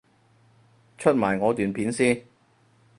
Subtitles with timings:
[0.97, 2.25] 出埋我段片先